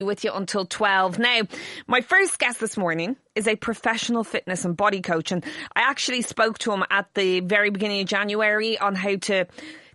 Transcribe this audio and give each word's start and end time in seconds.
with 0.00 0.24
you 0.24 0.32
until 0.32 0.66
12. 0.66 1.18
Now, 1.18 1.42
my 1.86 2.02
first 2.02 2.38
guest 2.38 2.60
this 2.60 2.76
morning 2.76 3.16
is 3.34 3.46
a 3.48 3.56
professional 3.56 4.24
fitness 4.24 4.64
and 4.64 4.76
body 4.76 5.00
coach. 5.00 5.32
And 5.32 5.44
I 5.74 5.80
actually 5.80 6.22
spoke 6.22 6.58
to 6.58 6.72
him 6.72 6.84
at 6.90 7.08
the 7.14 7.40
very 7.40 7.70
beginning 7.70 8.02
of 8.02 8.08
January 8.08 8.78
on 8.78 8.94
how 8.94 9.16
to 9.16 9.46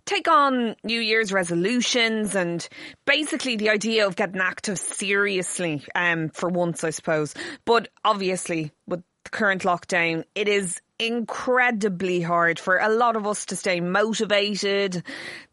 take 0.04 0.26
on 0.26 0.74
New 0.82 1.00
Year's 1.00 1.32
resolutions 1.32 2.34
and 2.34 2.68
basically 3.06 3.56
the 3.56 3.70
idea 3.70 4.06
of 4.06 4.16
getting 4.16 4.40
active 4.40 4.78
seriously, 4.78 5.84
um, 5.94 6.30
for 6.30 6.48
once, 6.48 6.82
I 6.82 6.90
suppose. 6.90 7.34
But 7.64 7.88
obviously, 8.04 8.72
with 8.88 9.04
the 9.22 9.30
current 9.30 9.62
lockdown, 9.62 10.24
it 10.34 10.48
is 10.48 10.80
incredibly 11.06 12.20
hard 12.20 12.58
for 12.58 12.78
a 12.78 12.88
lot 12.88 13.16
of 13.16 13.26
us 13.26 13.46
to 13.46 13.56
stay 13.56 13.80
motivated, 13.80 15.02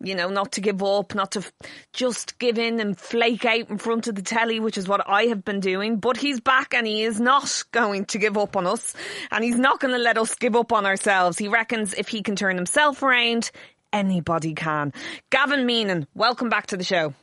you 0.01 0.15
know, 0.15 0.29
not 0.29 0.53
to 0.53 0.61
give 0.61 0.83
up, 0.83 1.15
not 1.15 1.31
to 1.31 1.39
f- 1.39 1.51
just 1.93 2.37
give 2.37 2.57
in 2.57 2.79
and 2.79 2.97
flake 2.97 3.45
out 3.45 3.69
in 3.69 3.77
front 3.77 4.07
of 4.07 4.15
the 4.15 4.21
telly, 4.21 4.59
which 4.59 4.77
is 4.77 4.87
what 4.87 5.07
I 5.07 5.23
have 5.25 5.43
been 5.43 5.59
doing. 5.59 5.97
But 5.97 6.17
he's 6.17 6.39
back 6.39 6.73
and 6.73 6.85
he 6.85 7.03
is 7.03 7.19
not 7.19 7.63
going 7.71 8.05
to 8.05 8.17
give 8.17 8.37
up 8.37 8.55
on 8.55 8.67
us 8.67 8.93
and 9.31 9.43
he's 9.43 9.57
not 9.57 9.79
going 9.79 9.93
to 9.93 9.99
let 9.99 10.17
us 10.17 10.35
give 10.35 10.55
up 10.55 10.71
on 10.71 10.85
ourselves. 10.85 11.37
He 11.37 11.47
reckons 11.47 11.93
if 11.93 12.07
he 12.07 12.21
can 12.21 12.35
turn 12.35 12.55
himself 12.55 13.01
around, 13.01 13.51
anybody 13.91 14.53
can. 14.53 14.93
Gavin 15.29 15.67
Meenan, 15.67 16.05
welcome 16.13 16.49
back 16.49 16.67
to 16.67 16.77
the 16.77 16.83
show. 16.83 17.13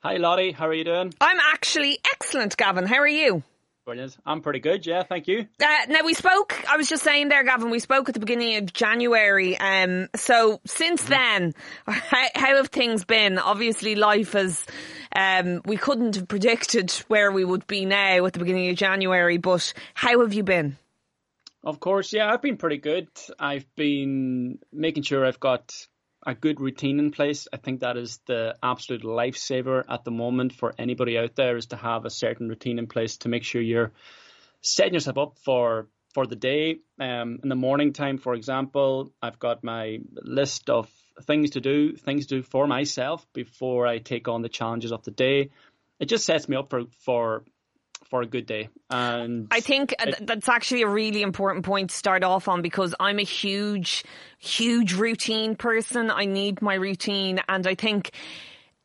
Hi 0.00 0.18
Lottie, 0.18 0.52
how 0.52 0.68
are 0.68 0.74
you 0.74 0.84
doing? 0.84 1.14
I'm 1.18 1.38
actually 1.52 1.98
excellent, 2.12 2.58
Gavin. 2.58 2.84
How 2.84 2.98
are 2.98 3.08
you? 3.08 3.42
Brilliant. 3.84 4.16
I'm 4.24 4.40
pretty 4.40 4.60
good, 4.60 4.86
yeah, 4.86 5.02
thank 5.02 5.28
you. 5.28 5.46
Uh, 5.62 5.76
now 5.88 6.04
we 6.06 6.14
spoke. 6.14 6.58
I 6.70 6.78
was 6.78 6.88
just 6.88 7.02
saying 7.02 7.28
there, 7.28 7.44
Gavin. 7.44 7.68
We 7.68 7.80
spoke 7.80 8.08
at 8.08 8.14
the 8.14 8.20
beginning 8.20 8.56
of 8.56 8.72
January. 8.72 9.58
Um, 9.58 10.08
so 10.16 10.60
since 10.64 11.02
Mm-hmm. 11.02 11.10
then, 11.10 11.54
how, 11.86 12.26
how 12.34 12.56
have 12.56 12.68
things 12.68 13.04
been? 13.04 13.38
Obviously, 13.38 13.94
life 13.94 14.32
has. 14.32 14.64
Um, 15.14 15.60
we 15.66 15.76
couldn't 15.76 16.16
have 16.16 16.28
predicted 16.28 16.90
where 17.08 17.30
we 17.30 17.44
would 17.44 17.66
be 17.66 17.84
now 17.84 18.24
at 18.24 18.32
the 18.32 18.38
beginning 18.38 18.70
of 18.70 18.76
January. 18.76 19.36
But 19.36 19.74
how 19.92 20.20
have 20.22 20.32
you 20.32 20.42
been? 20.44 20.78
Of 21.62 21.78
course, 21.78 22.12
yeah, 22.12 22.30
I've 22.32 22.42
been 22.42 22.56
pretty 22.56 22.78
good. 22.78 23.08
I've 23.38 23.66
been 23.76 24.58
making 24.72 25.02
sure 25.02 25.24
I've 25.26 25.40
got 25.40 25.72
a 26.26 26.34
good 26.34 26.60
routine 26.60 26.98
in 26.98 27.10
place. 27.10 27.48
I 27.52 27.56
think 27.58 27.80
that 27.80 27.96
is 27.96 28.20
the 28.26 28.56
absolute 28.62 29.02
lifesaver 29.02 29.84
at 29.88 30.04
the 30.04 30.10
moment 30.10 30.52
for 30.54 30.74
anybody 30.78 31.18
out 31.18 31.36
there 31.36 31.56
is 31.56 31.66
to 31.66 31.76
have 31.76 32.04
a 32.04 32.10
certain 32.10 32.48
routine 32.48 32.78
in 32.78 32.86
place 32.86 33.18
to 33.18 33.28
make 33.28 33.44
sure 33.44 33.60
you're 33.60 33.92
setting 34.62 34.94
yourself 34.94 35.18
up 35.18 35.38
for 35.44 35.88
for 36.14 36.26
the 36.26 36.36
day. 36.36 36.76
Um, 37.00 37.40
in 37.42 37.48
the 37.48 37.56
morning 37.56 37.92
time, 37.92 38.18
for 38.18 38.34
example, 38.34 39.12
I've 39.20 39.38
got 39.38 39.64
my 39.64 39.98
list 40.14 40.70
of 40.70 40.88
things 41.22 41.50
to 41.50 41.60
do, 41.60 41.96
things 41.96 42.26
to 42.26 42.36
do 42.36 42.42
for 42.42 42.66
myself 42.66 43.26
before 43.32 43.86
I 43.86 43.98
take 43.98 44.28
on 44.28 44.42
the 44.42 44.48
challenges 44.48 44.92
of 44.92 45.02
the 45.04 45.10
day. 45.10 45.50
It 45.98 46.06
just 46.06 46.24
sets 46.24 46.48
me 46.48 46.56
up 46.56 46.70
for 46.70 46.84
for 47.04 47.44
for 48.14 48.22
a 48.22 48.26
good 48.26 48.46
day. 48.46 48.68
And 48.90 49.48
I 49.50 49.58
think 49.58 49.92
that's 50.20 50.48
actually 50.48 50.82
a 50.82 50.88
really 50.88 51.20
important 51.20 51.64
point 51.64 51.90
to 51.90 51.96
start 51.96 52.22
off 52.22 52.46
on 52.46 52.62
because 52.62 52.94
I'm 53.00 53.18
a 53.18 53.24
huge, 53.24 54.04
huge 54.38 54.94
routine 54.94 55.56
person. 55.56 56.12
I 56.12 56.24
need 56.26 56.62
my 56.62 56.74
routine, 56.74 57.40
and 57.48 57.66
I 57.66 57.74
think 57.74 58.12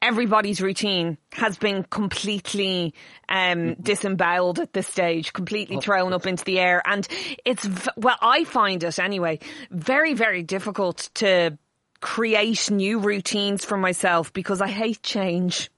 everybody's 0.01 0.61
routine 0.61 1.19
has 1.33 1.59
been 1.59 1.83
completely 1.83 2.95
um, 3.27 3.75
disemboweled 3.75 4.57
at 4.57 4.73
this 4.73 4.87
stage, 4.87 5.31
completely 5.31 5.79
thrown 5.79 6.11
up 6.11 6.25
into 6.25 6.43
the 6.43 6.57
air. 6.57 6.81
And 6.83 7.07
it's, 7.45 7.69
well, 7.97 8.17
I 8.23 8.45
find 8.45 8.83
it 8.83 8.97
anyway, 8.97 9.41
very, 9.69 10.15
very 10.15 10.41
difficult 10.41 11.11
to 11.15 11.55
create 12.01 12.71
new 12.71 12.97
routines 12.97 13.63
for 13.63 13.77
myself 13.77 14.33
because 14.33 14.59
I 14.59 14.69
hate 14.69 15.03
change. 15.03 15.69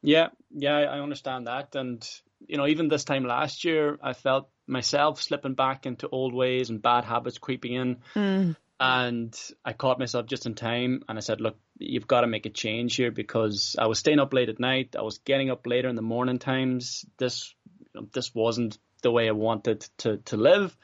Yeah, 0.00 0.28
yeah, 0.50 0.78
I 0.78 1.00
understand 1.00 1.48
that. 1.48 1.74
And, 1.74 2.02
you 2.46 2.56
know, 2.56 2.66
even 2.66 2.88
this 2.88 3.04
time 3.04 3.24
last 3.24 3.64
year, 3.64 3.98
I 4.02 4.12
felt 4.12 4.48
myself 4.66 5.20
slipping 5.20 5.54
back 5.54 5.86
into 5.86 6.08
old 6.08 6.34
ways 6.34 6.70
and 6.70 6.82
bad 6.82 7.04
habits 7.04 7.38
creeping 7.38 7.72
in. 7.72 7.96
Mm. 8.14 8.56
And 8.80 9.38
I 9.64 9.72
caught 9.72 9.98
myself 9.98 10.26
just 10.26 10.46
in 10.46 10.54
time 10.54 11.02
and 11.08 11.16
I 11.16 11.20
said, 11.20 11.40
look, 11.40 11.56
you've 11.78 12.08
got 12.08 12.22
to 12.22 12.26
make 12.26 12.46
a 12.46 12.50
change 12.50 12.96
here 12.96 13.10
because 13.10 13.76
I 13.78 13.86
was 13.86 13.98
staying 13.98 14.18
up 14.18 14.32
late 14.34 14.48
at 14.48 14.60
night. 14.60 14.96
I 14.98 15.02
was 15.02 15.18
getting 15.18 15.50
up 15.50 15.66
later 15.66 15.88
in 15.88 15.96
the 15.96 16.02
morning 16.02 16.38
times. 16.38 17.04
This, 17.16 17.54
you 17.94 18.00
know, 18.00 18.08
this 18.12 18.34
wasn't 18.34 18.78
the 19.02 19.12
way 19.12 19.28
I 19.28 19.32
wanted 19.32 19.86
to, 19.98 20.18
to 20.18 20.36
live. 20.36 20.76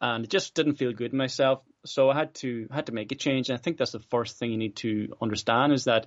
And 0.00 0.24
it 0.24 0.30
just 0.30 0.54
didn't 0.54 0.76
feel 0.76 0.92
good 0.92 1.12
in 1.12 1.18
myself. 1.18 1.62
So 1.84 2.10
I 2.10 2.16
had 2.16 2.34
to, 2.36 2.68
had 2.70 2.86
to 2.86 2.92
make 2.92 3.12
a 3.12 3.16
change. 3.16 3.48
And 3.48 3.58
I 3.58 3.60
think 3.60 3.76
that's 3.76 3.92
the 3.92 4.00
first 4.10 4.38
thing 4.38 4.52
you 4.52 4.58
need 4.58 4.76
to 4.76 5.14
understand 5.20 5.72
is 5.72 5.84
that 5.84 6.06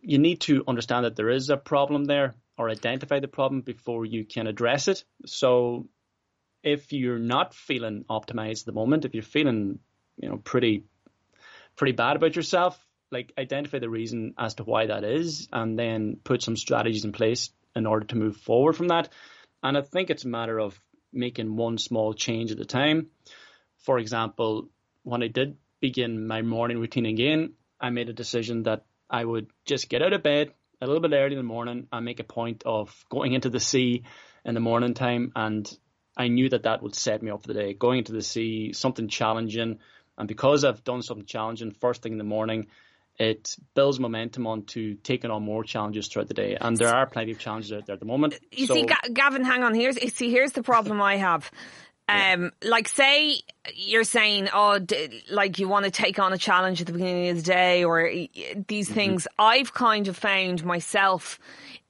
you 0.00 0.18
need 0.18 0.40
to 0.42 0.64
understand 0.66 1.04
that 1.04 1.16
there 1.16 1.30
is 1.30 1.50
a 1.50 1.56
problem 1.56 2.04
there 2.06 2.34
or 2.56 2.70
identify 2.70 3.20
the 3.20 3.28
problem 3.28 3.60
before 3.62 4.04
you 4.04 4.24
can 4.24 4.46
address 4.46 4.88
it. 4.88 5.04
So 5.26 5.88
if 6.62 6.92
you're 6.92 7.18
not 7.18 7.54
feeling 7.54 8.04
optimized 8.08 8.60
at 8.60 8.66
the 8.66 8.72
moment, 8.72 9.04
if 9.04 9.14
you're 9.14 9.22
feeling, 9.22 9.78
you 10.16 10.28
know, 10.28 10.38
pretty 10.38 10.84
pretty 11.76 11.92
bad 11.92 12.16
about 12.16 12.36
yourself, 12.36 12.78
like 13.10 13.32
identify 13.36 13.78
the 13.78 13.90
reason 13.90 14.34
as 14.38 14.54
to 14.54 14.64
why 14.64 14.86
that 14.86 15.04
is 15.04 15.48
and 15.52 15.78
then 15.78 16.18
put 16.22 16.42
some 16.42 16.56
strategies 16.56 17.04
in 17.04 17.12
place 17.12 17.50
in 17.74 17.86
order 17.86 18.06
to 18.06 18.16
move 18.16 18.36
forward 18.36 18.74
from 18.76 18.88
that. 18.88 19.08
And 19.62 19.76
I 19.76 19.82
think 19.82 20.10
it's 20.10 20.24
a 20.24 20.28
matter 20.28 20.58
of 20.58 20.78
making 21.12 21.56
one 21.56 21.78
small 21.78 22.14
change 22.14 22.52
at 22.52 22.60
a 22.60 22.64
time. 22.64 23.08
For 23.78 23.98
example, 23.98 24.68
when 25.02 25.22
I 25.22 25.28
did 25.28 25.56
begin 25.80 26.26
my 26.26 26.42
morning 26.42 26.78
routine 26.78 27.06
again, 27.06 27.54
I 27.80 27.90
made 27.90 28.08
a 28.08 28.14
decision 28.14 28.64
that 28.64 28.84
I 29.10 29.24
would 29.24 29.48
just 29.64 29.88
get 29.88 30.02
out 30.02 30.12
of 30.12 30.22
bed 30.22 30.52
a 30.80 30.86
little 30.86 31.00
bit 31.00 31.12
early 31.12 31.32
in 31.32 31.38
the 31.38 31.42
morning 31.42 31.86
I 31.92 32.00
make 32.00 32.20
a 32.20 32.24
point 32.24 32.62
of 32.66 32.94
going 33.08 33.32
into 33.32 33.50
the 33.50 33.60
sea 33.60 34.02
in 34.44 34.54
the 34.54 34.60
morning 34.60 34.94
time. 34.94 35.32
And 35.34 35.70
I 36.16 36.28
knew 36.28 36.48
that 36.50 36.64
that 36.64 36.82
would 36.82 36.94
set 36.94 37.22
me 37.22 37.30
up 37.30 37.42
for 37.42 37.48
the 37.48 37.54
day. 37.54 37.74
Going 37.74 37.98
into 37.98 38.12
the 38.12 38.22
sea, 38.22 38.72
something 38.72 39.08
challenging. 39.08 39.78
And 40.16 40.28
because 40.28 40.64
I've 40.64 40.84
done 40.84 41.02
something 41.02 41.26
challenging 41.26 41.72
first 41.72 42.02
thing 42.02 42.12
in 42.12 42.18
the 42.18 42.24
morning, 42.24 42.66
it 43.18 43.56
builds 43.74 44.00
momentum 44.00 44.46
onto 44.46 44.94
taking 44.96 45.30
on 45.30 45.42
more 45.42 45.64
challenges 45.64 46.08
throughout 46.08 46.28
the 46.28 46.34
day. 46.34 46.56
And 46.60 46.76
there 46.76 46.94
are 46.94 47.06
plenty 47.06 47.32
of 47.32 47.38
challenges 47.38 47.72
out 47.72 47.86
there 47.86 47.94
at 47.94 48.00
the 48.00 48.06
moment. 48.06 48.34
You 48.52 48.66
So- 48.66 48.74
see, 48.74 48.82
Ga- 48.82 49.12
Gavin, 49.12 49.44
hang 49.44 49.62
on. 49.62 49.74
Here's 49.74 49.96
see. 50.14 50.30
Here's 50.30 50.52
the 50.52 50.62
problem 50.62 51.00
I 51.00 51.16
have. 51.16 51.50
Um, 52.08 52.52
like 52.62 52.88
say 52.88 53.40
you're 53.74 54.04
saying, 54.04 54.48
oh, 54.52 54.78
d- 54.78 55.22
like 55.30 55.58
you 55.58 55.68
want 55.68 55.84
to 55.86 55.90
take 55.90 56.18
on 56.18 56.32
a 56.32 56.38
challenge 56.38 56.80
at 56.80 56.86
the 56.86 56.92
beginning 56.92 57.30
of 57.30 57.36
the 57.36 57.42
day, 57.42 57.84
or 57.84 58.10
these 58.68 58.88
things. 58.88 59.26
I've 59.38 59.72
kind 59.72 60.08
of 60.08 60.16
found 60.16 60.64
myself 60.64 61.38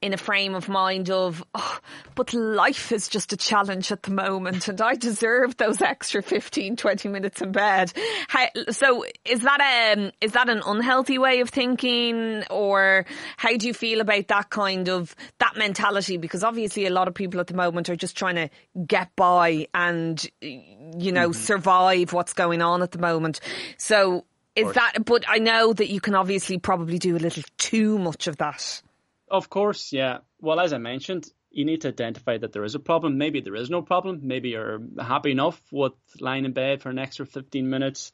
in 0.01 0.13
a 0.13 0.17
frame 0.17 0.55
of 0.55 0.69
mind 0.69 1.09
of, 1.09 1.43
oh, 1.55 1.79
but 2.13 2.33
life 2.33 2.91
is 2.91 3.07
just 3.07 3.33
a 3.33 3.37
challenge 3.37 3.91
at 3.91 4.03
the 4.03 4.11
moment, 4.11 4.67
and 4.67 4.79
I 4.79 4.95
deserve 4.95 5.57
those 5.57 5.81
extra 5.81 6.21
15, 6.21 6.75
20 6.75 7.09
minutes 7.09 7.41
in 7.41 7.51
bed. 7.51 7.91
How, 8.27 8.47
so, 8.69 9.03
is 9.25 9.41
that 9.41 9.95
um 9.97 10.11
is 10.21 10.33
that 10.33 10.47
an 10.47 10.61
unhealthy 10.65 11.17
way 11.17 11.41
of 11.41 11.49
thinking, 11.49 12.43
or 12.49 13.05
how 13.37 13.57
do 13.57 13.67
you 13.67 13.73
feel 13.73 13.99
about 13.99 14.27
that 14.27 14.49
kind 14.49 14.89
of 14.89 15.15
that 15.39 15.57
mentality? 15.57 16.17
Because 16.17 16.43
obviously, 16.43 16.85
a 16.85 16.91
lot 16.91 17.07
of 17.07 17.13
people 17.13 17.39
at 17.39 17.47
the 17.47 17.53
moment 17.53 17.89
are 17.89 17.95
just 17.95 18.17
trying 18.17 18.35
to 18.35 18.49
get 18.85 19.15
by 19.15 19.67
and 19.73 20.25
you 20.41 21.11
know 21.11 21.31
survive 21.31 21.64
what's 21.65 22.33
going 22.33 22.61
on 22.61 22.81
at 22.81 22.91
the 22.91 22.99
moment. 22.99 23.39
So. 23.77 24.25
Is 24.57 24.71
that, 24.71 25.03
but 25.03 25.25
I 25.27 25.39
know 25.39 25.73
that 25.73 25.89
you 25.89 25.99
can 25.99 26.15
obviously 26.15 26.59
probably 26.59 26.97
do 26.97 27.17
a 27.17 27.19
little 27.19 27.43
too 27.57 27.99
much 27.99 28.27
of 28.27 28.37
that. 28.37 28.81
Of 29.29 29.49
course, 29.49 29.91
yeah. 29.91 30.19
Well, 30.39 30.61
as 30.61 30.71
I 30.71 30.77
mentioned, 30.77 31.29
you 31.51 31.65
need 31.65 31.81
to 31.81 31.87
identify 31.89 32.37
that 32.37 32.53
there 32.53 32.63
is 32.63 32.75
a 32.75 32.79
problem. 32.79 33.17
Maybe 33.17 33.41
there 33.41 33.55
is 33.55 33.69
no 33.69 33.81
problem. 33.81 34.21
Maybe 34.23 34.49
you're 34.49 34.79
happy 34.97 35.31
enough 35.31 35.61
with 35.71 35.93
lying 36.19 36.45
in 36.45 36.53
bed 36.53 36.81
for 36.81 36.89
an 36.89 36.99
extra 36.99 37.25
15 37.25 37.69
minutes. 37.69 38.13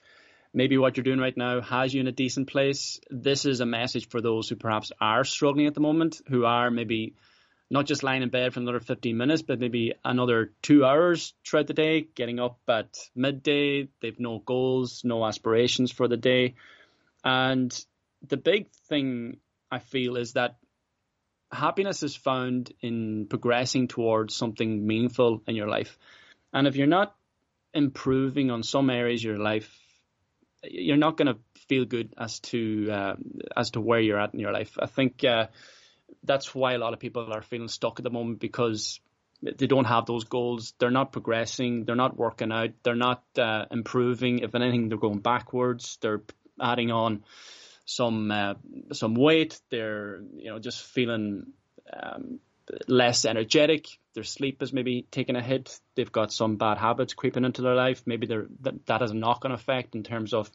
Maybe 0.53 0.78
what 0.78 0.97
you're 0.97 1.03
doing 1.03 1.19
right 1.19 1.35
now 1.35 1.61
has 1.61 1.94
you 1.94 2.01
in 2.01 2.07
a 2.07 2.11
decent 2.11 2.47
place. 2.47 3.00
This 3.09 3.45
is 3.45 3.59
a 3.59 3.66
message 3.66 4.09
for 4.09 4.19
those 4.19 4.50
who 4.50 4.56
perhaps 4.56 4.91
are 5.00 5.23
struggling 5.23 5.67
at 5.67 5.73
the 5.73 5.79
moment, 5.79 6.22
who 6.28 6.45
are 6.45 6.69
maybe 6.69 7.13
not 7.71 7.85
just 7.85 8.03
lying 8.03 8.21
in 8.21 8.29
bed 8.29 8.53
for 8.53 8.59
another 8.59 8.81
15 8.81 9.16
minutes, 9.16 9.43
but 9.43 9.57
maybe 9.59 9.93
another 10.03 10.51
two 10.61 10.84
hours 10.84 11.34
throughout 11.47 11.67
the 11.67 11.73
day, 11.73 12.01
getting 12.16 12.37
up 12.37 12.59
at 12.67 12.97
midday. 13.16 13.87
They've 14.01 14.19
no 14.19 14.40
goals, 14.40 15.03
no 15.05 15.25
aspirations 15.25 15.90
for 15.90 16.09
the 16.09 16.17
day. 16.17 16.55
And 17.23 17.73
the 18.28 18.35
big 18.35 18.69
thing 18.90 19.37
I 19.72 19.79
feel 19.79 20.17
is 20.17 20.34
that 20.34 20.57
happiness 21.49 22.03
is 22.03 22.13
found 22.13 22.73
in 22.81 23.28
progressing 23.29 23.87
towards 23.87 24.35
something 24.35 24.85
meaningful 24.85 25.41
in 25.47 25.55
your 25.55 25.69
life. 25.69 25.97
And 26.51 26.67
if 26.67 26.75
you're 26.75 26.87
not 26.87 27.16
improving 27.73 28.51
on 28.51 28.63
some 28.63 28.90
areas 28.90 29.22
of 29.22 29.29
your 29.29 29.40
life, 29.40 29.79
you're 30.61 30.97
not 30.97 31.16
going 31.16 31.34
to 31.34 31.40
feel 31.69 31.85
good 31.85 32.13
as 32.17 32.41
to 32.41 32.91
uh, 32.91 33.16
as 33.55 33.72
to 33.72 33.81
where 33.81 34.01
you're 34.01 34.19
at 34.19 34.34
in 34.34 34.41
your 34.41 34.51
life. 34.51 34.78
I 34.78 34.87
think 34.87 35.23
uh, 35.23 35.47
that's 36.23 36.53
why 36.53 36.73
a 36.73 36.78
lot 36.78 36.93
of 36.93 36.99
people 36.99 37.31
are 37.31 37.41
feeling 37.41 37.67
stuck 37.67 37.99
at 37.99 38.03
the 38.03 38.09
moment 38.09 38.40
because 38.40 38.99
they 39.41 39.67
don't 39.67 39.85
have 39.85 40.05
those 40.05 40.25
goals. 40.25 40.73
They're 40.78 40.91
not 40.91 41.11
progressing. 41.11 41.85
They're 41.85 41.96
not 41.96 42.16
working 42.16 42.52
out. 42.52 42.72
They're 42.84 42.96
not 42.96 43.23
uh, 43.37 43.66
improving. 43.72 44.40
If 44.40 44.53
anything, 44.53 44.90
they're 44.90 44.97
going 44.97 45.19
backwards. 45.19 45.97
They're 46.02 46.22
adding 46.61 46.91
on 46.91 47.23
some 47.85 48.29
uh, 48.31 48.53
some 48.93 49.16
weight. 49.16 49.59
They're 49.69 50.22
you 50.35 50.52
know 50.52 50.59
just 50.59 50.84
feeling 50.84 51.53
um, 51.91 52.40
less 52.87 53.25
energetic. 53.25 53.87
Their 54.13 54.23
sleep 54.23 54.61
is 54.61 54.73
maybe 54.73 55.08
taking 55.09 55.35
a 55.35 55.41
hit. 55.41 55.79
They've 55.96 56.11
got 56.11 56.31
some 56.31 56.58
bad 56.58 56.78
habits 56.78 57.13
creeping 57.13 57.46
into 57.46 57.61
their 57.61 57.75
life. 57.75 58.03
Maybe 58.05 58.28
that, 58.28 58.85
that 58.85 59.02
has 59.02 59.11
a 59.11 59.16
knock 59.16 59.46
on 59.46 59.52
effect 59.52 59.96
in 59.96 60.03
terms 60.03 60.34
of 60.34 60.52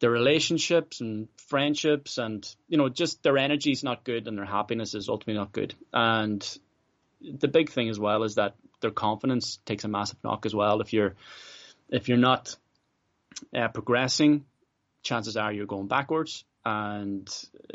their 0.00 0.10
relationships 0.10 1.00
and 1.00 1.28
friendships 1.48 2.18
and 2.18 2.46
you 2.68 2.76
know 2.76 2.88
just 2.88 3.22
their 3.22 3.38
energy 3.38 3.70
is 3.70 3.82
not 3.82 4.04
good 4.04 4.26
and 4.26 4.36
their 4.36 4.44
happiness 4.44 4.94
is 4.94 5.08
ultimately 5.08 5.38
not 5.38 5.52
good. 5.52 5.74
And 5.92 6.58
the 7.20 7.48
big 7.48 7.70
thing 7.70 7.88
as 7.88 7.98
well 7.98 8.22
is 8.24 8.34
that 8.34 8.54
their 8.80 8.90
confidence 8.90 9.58
takes 9.64 9.84
a 9.84 9.88
massive 9.88 10.18
knock 10.22 10.46
as 10.46 10.54
well. 10.54 10.80
If 10.80 10.92
you're 10.92 11.14
if 11.88 12.08
you're 12.08 12.18
not 12.18 12.56
uh, 13.54 13.68
progressing 13.68 14.44
chances 15.04 15.36
are 15.36 15.52
you're 15.52 15.66
going 15.66 15.86
backwards. 15.86 16.44
And 16.64 17.28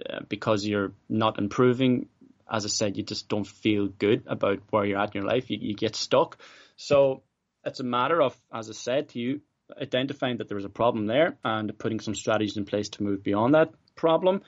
uh, 0.09 0.19
because 0.27 0.65
you're 0.65 0.93
not 1.07 1.37
improving 1.37 2.09
as 2.51 2.65
i 2.65 2.67
said 2.67 2.97
you 2.97 3.03
just 3.03 3.29
don't 3.29 3.45
feel 3.45 3.87
good 3.87 4.23
about 4.25 4.57
where 4.71 4.83
you're 4.83 4.99
at 4.99 5.15
in 5.15 5.21
your 5.21 5.31
life. 5.31 5.49
You, 5.49 5.59
you 5.61 5.75
get 5.75 5.95
stuck. 5.95 6.37
So 6.75 7.21
it's 7.63 7.79
a 7.79 7.83
matter 7.83 8.21
of 8.21 8.35
as 8.51 8.69
i 8.69 8.73
said 8.73 9.09
to 9.09 9.19
you 9.19 9.41
identifying 9.81 10.37
that 10.37 10.47
there 10.47 10.57
is 10.57 10.65
a 10.65 10.69
problem 10.69 11.07
there 11.07 11.37
and 11.43 11.77
putting 11.77 11.99
some 11.99 12.15
strategies 12.15 12.57
in 12.57 12.65
place 12.65 12.89
to 12.89 13.03
move 13.03 13.23
beyond 13.23 13.53
that 13.55 13.71
problem. 13.95 14.41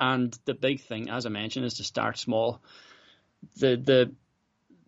And 0.00 0.36
the 0.44 0.54
big 0.54 0.80
thing, 0.80 1.10
as 1.10 1.26
I 1.26 1.28
mentioned, 1.28 1.66
is 1.66 1.74
to 1.74 1.84
start 1.84 2.18
small. 2.18 2.60
The 3.58 3.76
the 3.76 4.12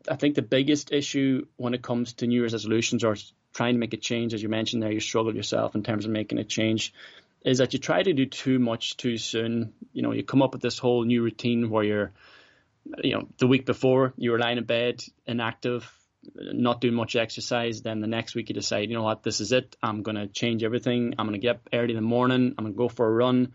I 0.09 0.17
think 0.17 0.35
the 0.35 0.43
biggest 0.43 0.93
issue 0.93 1.47
when 1.57 1.75
it 1.75 1.83
comes 1.83 2.15
to 2.15 2.27
New 2.27 2.41
Year's 2.41 2.53
resolutions 2.53 3.05
or 3.05 3.17
trying 3.53 3.75
to 3.75 3.81
make 3.81 3.93
a 3.93 3.99
change, 3.99 4.33
as 4.35 4.43
you 4.43 4.49
mentioned 4.49 4.83
there, 4.83 4.93
you 4.93 5.01
struggle 5.01 5.35
yourself 5.35 5.75
in 5.75 5.83
terms 5.83 6.05
of 6.05 6.11
making 6.11 6.39
a 6.39 6.45
change, 6.45 6.95
is 7.45 7.59
that 7.59 7.73
you 7.73 7.79
try 7.79 8.03
to 8.03 8.13
do 8.13 8.27
too 8.27 8.59
much 8.59 8.97
too 8.97 9.19
soon. 9.19 9.73
You 9.93 10.03
know, 10.03 10.13
you 10.13 10.23
come 10.23 10.43
up 10.43 10.53
with 10.53 10.63
this 10.63 10.79
whole 10.79 11.05
new 11.05 11.23
routine 11.23 11.71
where 11.71 11.85
you're, 11.85 12.13
you 13.03 13.15
know, 13.15 13.29
the 13.39 13.47
week 13.47 13.67
before 13.67 14.15
you 14.17 14.31
were 14.31 14.39
lying 14.39 14.59
in 14.59 14.65
bed, 14.65 15.03
inactive, 15.27 15.91
not 16.35 16.81
doing 16.81 16.95
much 16.95 17.17
exercise, 17.17 17.83
then 17.83 18.01
the 18.01 18.07
next 18.07 18.35
week 18.35 18.49
you 18.49 18.55
decide, 18.55 18.89
you 18.89 18.95
know 18.95 19.03
what, 19.03 19.23
this 19.23 19.41
is 19.41 19.53
it. 19.53 19.77
I'm 19.83 20.03
going 20.03 20.17
to 20.17 20.27
change 20.27 20.63
everything. 20.63 21.15
I'm 21.19 21.27
going 21.27 21.41
to 21.41 21.45
get 21.45 21.57
up 21.57 21.69
early 21.73 21.91
in 21.91 21.97
the 21.97 22.03
morning. 22.03 22.55
I'm 22.57 22.65
going 22.65 22.75
to 22.75 22.79
go 22.79 22.89
for 22.89 23.07
a 23.07 23.11
run. 23.11 23.55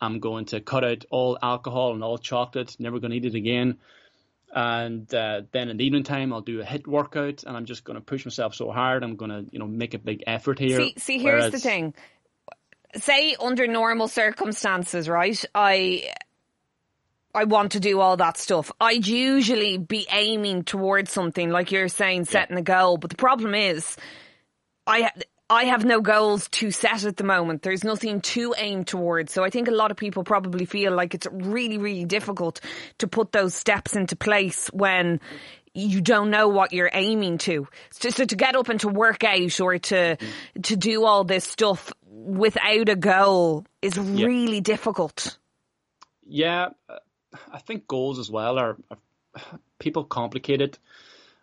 I'm 0.00 0.20
going 0.20 0.46
to 0.46 0.60
cut 0.60 0.84
out 0.84 1.04
all 1.10 1.38
alcohol 1.42 1.94
and 1.94 2.04
all 2.04 2.18
chocolate. 2.18 2.76
Never 2.78 3.00
going 3.00 3.12
to 3.12 3.16
eat 3.16 3.24
it 3.24 3.34
again. 3.34 3.78
And 4.54 5.12
uh, 5.14 5.42
then 5.52 5.68
in 5.68 5.76
the 5.76 5.84
evening 5.84 6.04
time, 6.04 6.32
I'll 6.32 6.40
do 6.40 6.60
a 6.60 6.64
HIIT 6.64 6.86
workout, 6.86 7.44
and 7.44 7.56
I'm 7.56 7.66
just 7.66 7.84
going 7.84 7.96
to 7.96 8.00
push 8.00 8.24
myself 8.24 8.54
so 8.54 8.70
hard. 8.70 9.02
I'm 9.02 9.16
going 9.16 9.30
to, 9.30 9.44
you 9.50 9.58
know, 9.58 9.66
make 9.66 9.94
a 9.94 9.98
big 9.98 10.24
effort 10.26 10.58
here. 10.58 10.78
See, 10.78 10.94
see 10.96 11.18
here's 11.18 11.40
Whereas, 11.40 11.52
the 11.52 11.58
thing. 11.58 11.94
Say 12.94 13.36
under 13.38 13.66
normal 13.66 14.08
circumstances, 14.08 15.08
right? 15.08 15.44
I 15.54 16.04
I 17.36 17.44
want 17.44 17.72
to 17.72 17.80
do 17.80 18.00
all 18.00 18.16
that 18.16 18.38
stuff. 18.38 18.72
I'd 18.80 19.06
usually 19.06 19.76
be 19.76 20.06
aiming 20.10 20.64
towards 20.64 21.12
something 21.12 21.50
like 21.50 21.70
you're 21.70 21.88
saying, 21.88 22.24
setting 22.24 22.56
yeah. 22.56 22.60
a 22.60 22.64
goal. 22.64 22.96
But 22.96 23.10
the 23.10 23.16
problem 23.16 23.54
is, 23.54 23.96
I 24.86 25.10
I 25.48 25.64
have 25.64 25.84
no 25.84 26.00
goals 26.00 26.48
to 26.52 26.70
set 26.70 27.04
at 27.04 27.18
the 27.18 27.24
moment. 27.24 27.62
There's 27.62 27.84
nothing 27.84 28.20
to 28.22 28.54
aim 28.58 28.84
towards. 28.84 29.32
So 29.32 29.44
I 29.44 29.50
think 29.50 29.68
a 29.68 29.72
lot 29.72 29.90
of 29.90 29.96
people 29.96 30.24
probably 30.24 30.64
feel 30.64 30.92
like 30.92 31.14
it's 31.14 31.28
really, 31.30 31.78
really 31.78 32.04
difficult 32.04 32.60
to 32.98 33.06
put 33.06 33.32
those 33.32 33.54
steps 33.54 33.94
into 33.94 34.16
place 34.16 34.68
when 34.72 35.20
you 35.72 36.00
don't 36.00 36.30
know 36.30 36.48
what 36.48 36.72
you're 36.72 36.90
aiming 36.92 37.38
to. 37.38 37.68
So, 37.90 38.10
so 38.10 38.24
to 38.24 38.34
get 38.34 38.56
up 38.56 38.70
and 38.70 38.80
to 38.80 38.88
work 38.88 39.22
out 39.22 39.60
or 39.60 39.78
to 39.78 39.94
mm-hmm. 39.94 40.60
to 40.62 40.76
do 40.76 41.04
all 41.04 41.22
this 41.22 41.44
stuff 41.44 41.92
without 42.10 42.88
a 42.88 42.96
goal 42.96 43.66
is 43.82 43.98
really 43.98 44.62
difficult. 44.62 45.38
Yeah, 46.28 46.70
I 47.52 47.58
think 47.58 47.86
goals 47.86 48.18
as 48.18 48.30
well 48.30 48.58
are, 48.58 48.76
are 48.90 48.98
people 49.78 50.04
complicate 50.04 50.60
it. 50.60 50.78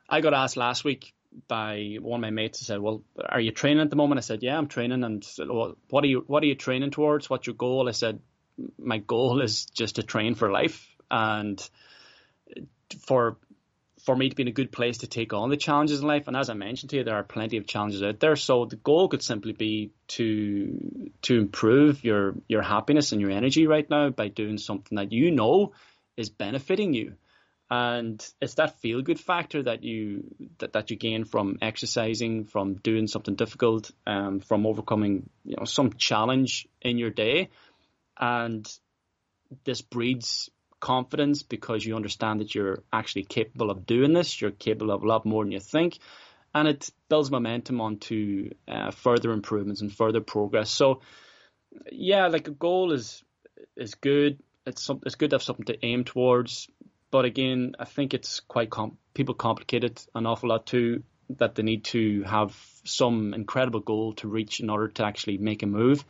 I 0.09 0.21
got 0.21 0.33
asked 0.33 0.57
last 0.57 0.83
week 0.83 1.13
by 1.47 1.97
one 1.99 2.19
of 2.19 2.21
my 2.21 2.29
mates 2.29 2.59
who 2.59 2.65
said, 2.65 2.79
"Well, 2.79 3.03
are 3.27 3.39
you 3.39 3.51
training 3.51 3.81
at 3.81 3.89
the 3.89 3.95
moment?" 3.95 4.19
I 4.19 4.21
said, 4.21 4.43
"Yeah, 4.43 4.57
I'm 4.57 4.67
training." 4.67 5.03
And 5.03 5.23
said, 5.23 5.47
well, 5.49 5.77
what 5.89 6.03
are 6.03 6.07
you 6.07 6.23
What 6.27 6.43
are 6.43 6.47
you 6.47 6.55
training 6.55 6.91
towards? 6.91 7.29
What's 7.29 7.47
your 7.47 7.55
goal? 7.55 7.87
I 7.87 7.91
said, 7.91 8.19
"My 8.77 8.99
goal 8.99 9.41
is 9.41 9.65
just 9.65 9.95
to 9.95 10.03
train 10.03 10.35
for 10.35 10.51
life 10.51 10.95
and 11.09 11.69
for 12.99 13.37
for 14.03 14.15
me 14.15 14.29
to 14.29 14.35
be 14.35 14.43
in 14.43 14.49
a 14.49 14.51
good 14.51 14.71
place 14.71 14.99
to 14.99 15.07
take 15.07 15.33
on 15.33 15.49
the 15.49 15.57
challenges 15.57 16.01
in 16.01 16.07
life. 16.07 16.27
And 16.27 16.35
as 16.35 16.49
I 16.49 16.53
mentioned 16.53 16.89
to 16.89 16.97
you, 16.97 17.03
there 17.03 17.15
are 17.15 17.23
plenty 17.23 17.57
of 17.57 17.65
challenges 17.65 18.03
out 18.03 18.19
there. 18.19 18.35
So 18.35 18.65
the 18.65 18.75
goal 18.75 19.07
could 19.07 19.23
simply 19.23 19.53
be 19.53 19.91
to 20.09 21.11
to 21.23 21.37
improve 21.37 22.03
your 22.03 22.35
your 22.47 22.61
happiness 22.61 23.13
and 23.13 23.21
your 23.21 23.31
energy 23.31 23.65
right 23.65 23.89
now 23.89 24.09
by 24.09 24.27
doing 24.27 24.57
something 24.57 24.97
that 24.97 25.13
you 25.13 25.31
know 25.31 25.71
is 26.17 26.29
benefiting 26.29 26.93
you. 26.93 27.15
And 27.69 28.23
it's 28.41 28.55
that 28.55 28.79
feel 28.81 29.01
good 29.01 29.19
factor 29.19 29.63
that 29.63 29.83
you 29.83 30.35
that, 30.59 30.73
that 30.73 30.91
you 30.91 30.97
gain 30.97 31.23
from 31.23 31.57
exercising, 31.61 32.43
from 32.45 32.75
doing 32.75 33.07
something 33.07 33.35
difficult, 33.35 33.89
um, 34.05 34.41
from 34.41 34.67
overcoming 34.67 35.29
you 35.45 35.55
know 35.57 35.65
some 35.65 35.93
challenge 35.93 36.67
in 36.81 36.97
your 36.97 37.09
day, 37.09 37.49
and 38.19 38.69
this 39.63 39.81
breeds 39.81 40.49
confidence 40.83 41.43
because 41.43 41.85
you 41.85 41.95
understand 41.95 42.41
that 42.41 42.53
you're 42.53 42.83
actually 42.91 43.23
capable 43.23 43.71
of 43.71 43.85
doing 43.85 44.11
this. 44.11 44.41
You're 44.41 44.51
capable 44.51 44.91
of 44.91 45.01
a 45.01 45.07
lot 45.07 45.25
more 45.25 45.45
than 45.45 45.53
you 45.53 45.61
think. 45.61 45.97
And 46.53 46.67
it 46.67 46.89
builds 47.07 47.31
momentum 47.31 47.79
onto 47.79 48.49
uh, 48.67 48.91
further 48.91 49.31
improvements 49.31 49.81
and 49.81 49.91
further 49.91 50.19
progress. 50.19 50.69
So, 50.69 50.99
yeah, 51.89 52.27
like 52.27 52.49
a 52.49 52.51
goal 52.51 52.91
is 52.91 53.23
is 53.77 53.95
good. 53.95 54.39
It's 54.65 54.83
some, 54.83 54.99
it's 55.05 55.15
good 55.15 55.29
to 55.29 55.35
have 55.35 55.43
something 55.43 55.65
to 55.67 55.85
aim 55.85 56.03
towards. 56.03 56.67
But 57.11 57.23
again, 57.23 57.75
I 57.79 57.85
think 57.85 58.13
it's 58.13 58.41
quite 58.41 58.69
com- 58.69 58.97
people 59.13 59.35
complicate 59.35 59.85
it 59.85 60.05
an 60.13 60.25
awful 60.25 60.49
lot 60.49 60.67
too. 60.67 61.03
That 61.37 61.55
they 61.55 61.63
need 61.63 61.85
to 61.85 62.23
have 62.23 62.53
some 62.83 63.33
incredible 63.33 63.79
goal 63.79 64.13
to 64.15 64.27
reach 64.27 64.59
in 64.59 64.69
order 64.69 64.89
to 64.89 65.05
actually 65.05 65.37
make 65.37 65.63
a 65.63 65.67
move. 65.67 66.03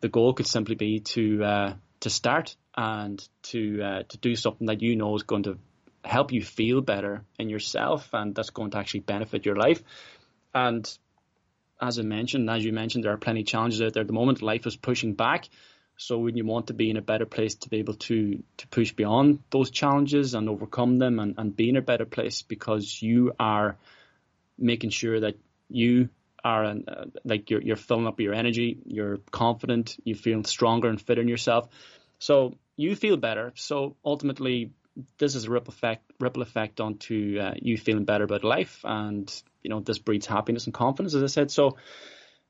The 0.00 0.08
goal 0.08 0.34
could 0.34 0.48
simply 0.48 0.74
be 0.74 1.00
to 1.14 1.44
uh, 1.44 1.74
to 2.02 2.10
start 2.10 2.56
and 2.76 3.26
to 3.42 3.82
uh, 3.82 4.02
to 4.08 4.18
do 4.18 4.36
something 4.36 4.66
that 4.66 4.82
you 4.82 4.96
know 4.96 5.14
is 5.16 5.22
going 5.22 5.44
to 5.44 5.58
help 6.04 6.32
you 6.32 6.42
feel 6.42 6.80
better 6.80 7.22
in 7.38 7.48
yourself 7.48 8.08
and 8.12 8.34
that's 8.34 8.50
going 8.50 8.70
to 8.72 8.78
actually 8.78 9.00
benefit 9.00 9.46
your 9.46 9.56
life. 9.56 9.82
And 10.52 10.86
as 11.80 11.98
I 11.98 12.02
mentioned, 12.02 12.50
as 12.50 12.64
you 12.64 12.72
mentioned, 12.72 13.04
there 13.04 13.12
are 13.12 13.18
plenty 13.18 13.40
of 13.42 13.46
challenges 13.46 13.80
out 13.80 13.92
there 13.94 14.00
at 14.00 14.06
the 14.06 14.12
moment. 14.12 14.42
Life 14.42 14.66
is 14.66 14.76
pushing 14.76 15.14
back. 15.14 15.48
So 15.96 16.18
when 16.18 16.36
you 16.36 16.44
want 16.44 16.68
to 16.68 16.74
be 16.74 16.90
in 16.90 16.96
a 16.96 17.02
better 17.02 17.26
place 17.26 17.54
to 17.56 17.68
be 17.68 17.78
able 17.78 17.94
to 17.94 18.42
to 18.56 18.68
push 18.68 18.92
beyond 18.92 19.40
those 19.50 19.70
challenges 19.70 20.34
and 20.34 20.48
overcome 20.48 20.98
them 20.98 21.20
and, 21.20 21.34
and 21.38 21.54
be 21.54 21.68
in 21.68 21.76
a 21.76 21.82
better 21.82 22.06
place 22.06 22.42
because 22.42 23.00
you 23.00 23.32
are 23.38 23.76
making 24.58 24.90
sure 24.90 25.20
that 25.20 25.36
you 25.68 26.08
are 26.44 26.64
uh, 26.64 27.04
like 27.24 27.50
you're 27.50 27.62
you're 27.62 27.76
filling 27.76 28.06
up 28.06 28.20
your 28.20 28.34
energy, 28.34 28.78
you're 28.84 29.18
confident, 29.30 29.96
you 30.04 30.14
feel 30.14 30.44
stronger 30.44 30.88
and 30.88 31.00
fitter 31.00 31.20
in 31.20 31.28
yourself. 31.28 31.68
So 32.18 32.56
you 32.76 32.96
feel 32.96 33.16
better. 33.16 33.52
So 33.56 33.96
ultimately, 34.04 34.72
this 35.18 35.34
is 35.34 35.44
a 35.44 35.50
ripple 35.50 35.72
effect, 35.72 36.10
ripple 36.20 36.42
effect 36.42 36.80
onto 36.80 37.38
uh, 37.40 37.54
you 37.60 37.76
feeling 37.76 38.04
better 38.04 38.24
about 38.24 38.44
life, 38.44 38.80
and 38.84 39.32
you 39.62 39.70
know 39.70 39.80
this 39.80 39.98
breeds 39.98 40.26
happiness 40.26 40.66
and 40.66 40.74
confidence, 40.74 41.14
as 41.14 41.22
I 41.22 41.26
said. 41.26 41.50
So 41.50 41.76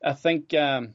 I 0.04 0.14
think, 0.14 0.52
um, 0.54 0.94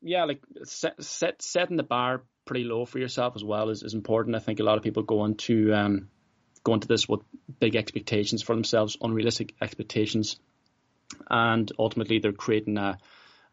yeah, 0.00 0.24
like 0.24 0.40
set, 0.64 1.02
set, 1.02 1.42
setting 1.42 1.76
the 1.76 1.82
bar 1.82 2.22
pretty 2.44 2.64
low 2.64 2.84
for 2.84 2.98
yourself 2.98 3.34
as 3.36 3.44
well 3.44 3.70
is, 3.70 3.82
is 3.82 3.94
important. 3.94 4.36
I 4.36 4.38
think 4.38 4.60
a 4.60 4.64
lot 4.64 4.76
of 4.76 4.84
people 4.84 5.02
go 5.02 5.24
into 5.24 5.72
um, 5.74 6.08
go 6.62 6.74
into 6.74 6.88
this 6.88 7.08
with 7.08 7.20
big 7.60 7.76
expectations 7.76 8.42
for 8.42 8.54
themselves, 8.54 8.96
unrealistic 9.00 9.54
expectations, 9.60 10.38
and 11.30 11.70
ultimately 11.78 12.18
they're 12.18 12.32
creating 12.32 12.78
a 12.78 12.98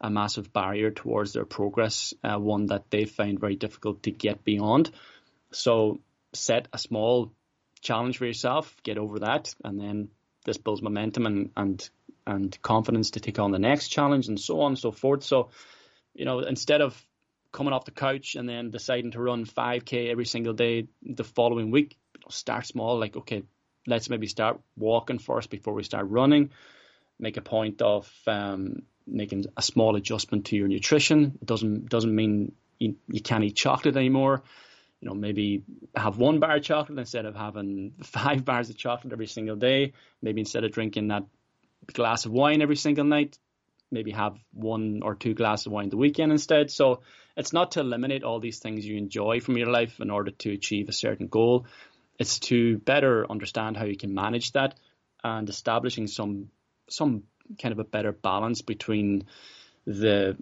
a 0.02 0.10
massive 0.10 0.52
barrier 0.52 0.90
towards 0.90 1.32
their 1.32 1.44
progress, 1.44 2.12
uh, 2.24 2.36
one 2.36 2.66
that 2.66 2.90
they 2.90 3.04
find 3.04 3.38
very 3.38 3.54
difficult 3.54 4.02
to 4.02 4.10
get 4.10 4.42
beyond. 4.42 4.90
So 5.52 6.00
set 6.32 6.66
a 6.72 6.78
small 6.78 7.32
challenge 7.80 8.18
for 8.18 8.26
yourself, 8.26 8.74
get 8.82 8.98
over 8.98 9.20
that, 9.20 9.54
and 9.64 9.80
then 9.80 10.08
this 10.44 10.58
builds 10.58 10.82
momentum 10.82 11.26
and 11.26 11.50
and 11.56 11.90
and 12.26 12.62
confidence 12.62 13.12
to 13.12 13.20
take 13.20 13.38
on 13.38 13.50
the 13.50 13.58
next 13.58 13.88
challenge 13.88 14.28
and 14.28 14.38
so 14.38 14.60
on 14.60 14.72
and 14.72 14.78
so 14.78 14.92
forth. 14.92 15.24
So, 15.24 15.50
you 16.14 16.24
know, 16.24 16.40
instead 16.40 16.80
of 16.80 17.00
coming 17.50 17.72
off 17.72 17.84
the 17.84 17.90
couch 17.90 18.36
and 18.36 18.48
then 18.48 18.70
deciding 18.70 19.10
to 19.12 19.20
run 19.20 19.44
5k 19.44 20.10
every 20.10 20.24
single 20.24 20.52
day 20.52 20.86
the 21.02 21.24
following 21.24 21.70
week, 21.70 21.96
start 22.30 22.66
small. 22.66 22.98
Like, 22.98 23.16
okay, 23.16 23.42
let's 23.86 24.08
maybe 24.08 24.26
start 24.26 24.60
walking 24.76 25.18
first 25.18 25.50
before 25.50 25.74
we 25.74 25.82
start 25.82 26.06
running. 26.08 26.50
Make 27.22 27.36
a 27.36 27.40
point 27.40 27.80
of 27.80 28.12
um, 28.26 28.82
making 29.06 29.46
a 29.56 29.62
small 29.62 29.94
adjustment 29.96 30.46
to 30.46 30.56
your 30.56 30.66
nutrition. 30.66 31.38
It 31.40 31.46
doesn't 31.46 31.88
doesn't 31.88 32.14
mean 32.14 32.52
you, 32.80 32.96
you 33.08 33.22
can't 33.22 33.44
eat 33.44 33.54
chocolate 33.54 33.96
anymore. 33.96 34.42
You 35.00 35.08
know, 35.08 35.14
maybe 35.14 35.62
have 35.94 36.18
one 36.18 36.40
bar 36.40 36.56
of 36.56 36.64
chocolate 36.64 36.98
instead 36.98 37.24
of 37.24 37.36
having 37.36 37.94
five 38.02 38.44
bars 38.44 38.70
of 38.70 38.76
chocolate 38.76 39.12
every 39.12 39.28
single 39.28 39.54
day. 39.54 39.92
Maybe 40.20 40.40
instead 40.40 40.64
of 40.64 40.72
drinking 40.72 41.08
that 41.08 41.24
glass 41.92 42.26
of 42.26 42.32
wine 42.32 42.60
every 42.60 42.76
single 42.76 43.04
night, 43.04 43.38
maybe 43.92 44.10
have 44.10 44.36
one 44.52 45.00
or 45.04 45.14
two 45.14 45.34
glasses 45.34 45.66
of 45.66 45.72
wine 45.72 45.90
the 45.90 45.96
weekend 45.96 46.32
instead. 46.32 46.72
So 46.72 47.02
it's 47.36 47.52
not 47.52 47.72
to 47.72 47.80
eliminate 47.80 48.24
all 48.24 48.40
these 48.40 48.58
things 48.58 48.84
you 48.84 48.96
enjoy 48.96 49.38
from 49.38 49.56
your 49.56 49.70
life 49.70 50.00
in 50.00 50.10
order 50.10 50.32
to 50.32 50.52
achieve 50.52 50.88
a 50.88 50.92
certain 50.92 51.28
goal. 51.28 51.66
it's 52.18 52.38
to 52.38 52.78
better 52.78 53.26
understand 53.30 53.76
how 53.76 53.84
you 53.84 53.96
can 53.96 54.14
manage 54.14 54.52
that 54.52 54.78
and 55.24 55.48
establishing 55.48 56.06
some 56.06 56.50
some 56.88 57.24
kind 57.60 57.72
of 57.72 57.78
a 57.78 57.84
better 57.84 58.12
balance 58.12 58.62
between 58.62 59.26
the 59.86 60.36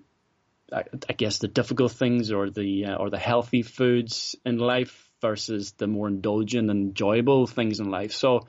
I, 0.73 1.13
guess 1.15 1.39
the 1.39 1.49
difficult 1.49 1.93
things 1.93 2.31
or 2.31 2.49
the 2.49 2.87
uh, 2.87 2.95
or 2.95 3.11
the 3.11 3.19
healthy 3.19 3.63
foods 3.63 4.37
in 4.45 4.59
life 4.59 5.11
versus 5.21 5.73
the 5.73 5.87
more 5.87 6.09
indulgent 6.09 6.71
and 6.71 6.89
enjoyable 6.89 7.47
things 7.47 7.81
in 7.81 7.91
life. 7.91 8.13
So 8.13 8.47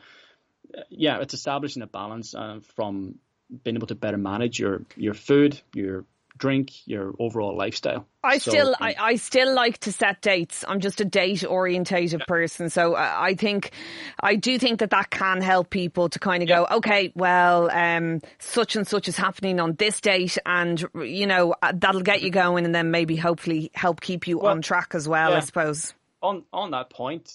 uh, 0.77 0.81
yeah, 0.89 1.19
it's 1.21 1.33
establishing 1.33 1.81
a 1.81 1.87
balance 1.87 2.35
uh, 2.35 2.59
from 2.75 3.15
being 3.63 3.75
able 3.75 3.87
to 3.87 3.95
better 3.95 4.17
manage 4.17 4.59
your 4.59 4.83
your 4.95 5.13
food, 5.13 5.59
your 5.73 6.05
drink, 6.37 6.87
your 6.87 7.13
overall 7.19 7.55
lifestyle. 7.55 8.07
I 8.23 8.37
so, 8.37 8.51
still, 8.51 8.75
I, 8.79 8.95
I, 8.99 9.15
still 9.15 9.53
like 9.53 9.79
to 9.79 9.91
set 9.91 10.21
dates. 10.21 10.63
I'm 10.67 10.79
just 10.79 11.01
a 11.01 11.05
date 11.05 11.43
orientated 11.43 12.19
yeah. 12.19 12.25
person, 12.25 12.69
so 12.69 12.93
uh, 12.93 13.15
I 13.17 13.35
think, 13.35 13.71
I 14.19 14.35
do 14.35 14.59
think 14.59 14.79
that 14.79 14.91
that 14.91 15.09
can 15.09 15.41
help 15.41 15.69
people 15.69 16.09
to 16.09 16.19
kind 16.19 16.43
of 16.43 16.49
yeah. 16.49 16.65
go, 16.67 16.77
okay, 16.77 17.11
well, 17.15 17.69
um, 17.71 18.21
such 18.39 18.75
and 18.75 18.87
such 18.87 19.07
is 19.07 19.17
happening 19.17 19.59
on 19.59 19.75
this 19.75 20.01
date, 20.01 20.37
and 20.45 20.83
you 20.95 21.27
know 21.27 21.55
uh, 21.61 21.73
that'll 21.75 22.01
get 22.01 22.21
you 22.21 22.29
going, 22.29 22.65
and 22.65 22.73
then 22.73 22.91
maybe 22.91 23.15
hopefully 23.15 23.71
help 23.73 24.01
keep 24.01 24.27
you 24.27 24.39
well, 24.39 24.51
on 24.51 24.61
track 24.61 24.93
as 24.93 25.07
well. 25.07 25.31
Yeah. 25.31 25.37
I 25.37 25.39
suppose. 25.41 25.93
On 26.21 26.43
on 26.53 26.71
that 26.71 26.89
point, 26.89 27.33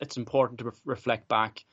it's 0.00 0.16
important 0.16 0.60
to 0.60 0.66
re- 0.66 0.72
reflect 0.84 1.28
back 1.28 1.64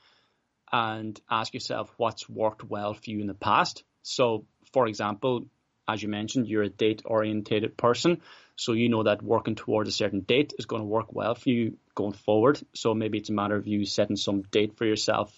and 0.72 1.20
ask 1.30 1.54
yourself 1.54 1.92
what's 1.96 2.28
worked 2.28 2.64
well 2.64 2.94
for 2.94 3.10
you 3.10 3.20
in 3.20 3.26
the 3.26 3.34
past. 3.34 3.84
So, 4.02 4.44
for 4.72 4.86
example, 4.86 5.46
as 5.86 6.02
you 6.02 6.08
mentioned, 6.08 6.48
you're 6.48 6.62
a 6.62 6.68
date 6.68 7.02
orientated 7.04 7.76
person. 7.76 8.20
So 8.56 8.72
you 8.72 8.88
know 8.88 9.02
that 9.02 9.22
working 9.22 9.54
towards 9.54 9.88
a 9.88 9.92
certain 9.92 10.20
date 10.20 10.54
is 10.58 10.66
going 10.66 10.82
to 10.82 10.86
work 10.86 11.12
well 11.12 11.34
for 11.34 11.48
you 11.48 11.76
going 11.94 12.12
forward. 12.12 12.60
So 12.74 12.94
maybe 12.94 13.18
it's 13.18 13.30
a 13.30 13.32
matter 13.32 13.56
of 13.56 13.66
you 13.66 13.84
setting 13.84 14.16
some 14.16 14.42
date 14.42 14.76
for 14.76 14.84
yourself 14.84 15.32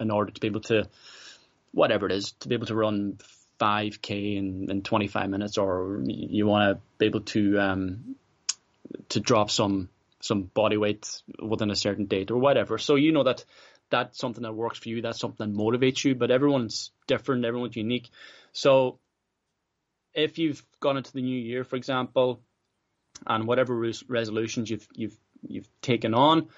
in 0.00 0.10
order 0.10 0.32
to 0.32 0.40
be 0.40 0.46
able 0.46 0.62
to, 0.62 0.88
whatever 1.72 2.06
it 2.06 2.12
is, 2.12 2.32
to 2.40 2.48
be 2.48 2.54
able 2.54 2.66
to 2.66 2.74
run 2.74 3.18
5k 3.60 4.36
in, 4.36 4.70
in 4.70 4.82
25 4.82 5.30
minutes, 5.30 5.58
or 5.58 6.02
you 6.06 6.46
want 6.46 6.76
to 6.76 6.82
be 6.98 7.06
able 7.06 7.20
to 7.20 7.60
um, 7.60 8.16
to 9.10 9.20
drop 9.20 9.50
some 9.50 9.88
some 10.20 10.42
body 10.42 10.76
weight 10.76 11.22
within 11.40 11.70
a 11.70 11.76
certain 11.76 12.06
date 12.06 12.30
or 12.30 12.38
whatever. 12.38 12.78
So 12.78 12.94
you 12.94 13.12
know 13.12 13.24
that 13.24 13.44
that's 13.90 14.18
something 14.18 14.42
that 14.42 14.54
works 14.54 14.78
for 14.78 14.88
you. 14.88 15.02
That's 15.02 15.20
something 15.20 15.52
that 15.52 15.56
motivates 15.56 16.04
you. 16.04 16.14
But 16.14 16.30
everyone's 16.30 16.90
different. 17.06 17.44
Everyone's 17.44 17.76
unique. 17.76 18.08
So 18.52 18.98
if 20.14 20.38
you've 20.38 20.62
gone 20.80 20.96
into 20.96 21.12
the 21.12 21.22
new 21.22 21.38
year, 21.38 21.64
for 21.64 21.76
example, 21.76 22.40
and 23.26 23.46
whatever 23.46 23.74
res- 23.74 24.04
resolutions 24.08 24.70
you've 24.70 24.86
you've 24.94 25.16
you've 25.46 25.68
taken 25.80 26.14
on, 26.14 26.48